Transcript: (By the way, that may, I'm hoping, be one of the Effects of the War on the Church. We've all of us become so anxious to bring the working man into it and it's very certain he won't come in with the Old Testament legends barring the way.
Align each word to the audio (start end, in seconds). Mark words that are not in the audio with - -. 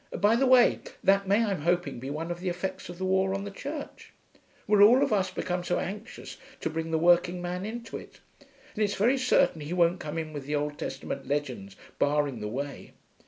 (By 0.19 0.35
the 0.35 0.47
way, 0.47 0.79
that 1.03 1.27
may, 1.27 1.45
I'm 1.45 1.61
hoping, 1.61 1.99
be 1.99 2.09
one 2.09 2.31
of 2.31 2.39
the 2.39 2.49
Effects 2.49 2.89
of 2.89 2.97
the 2.97 3.05
War 3.05 3.35
on 3.35 3.43
the 3.43 3.51
Church. 3.51 4.11
We've 4.65 4.81
all 4.81 5.03
of 5.03 5.13
us 5.13 5.29
become 5.29 5.63
so 5.63 5.77
anxious 5.77 6.37
to 6.61 6.71
bring 6.71 6.89
the 6.89 6.97
working 6.97 7.39
man 7.39 7.67
into 7.67 7.97
it 7.97 8.19
and 8.39 8.83
it's 8.83 8.95
very 8.95 9.19
certain 9.19 9.61
he 9.61 9.73
won't 9.73 9.99
come 9.99 10.17
in 10.17 10.33
with 10.33 10.47
the 10.47 10.55
Old 10.55 10.79
Testament 10.79 11.27
legends 11.27 11.75
barring 11.99 12.39
the 12.39 12.47
way. 12.47 12.93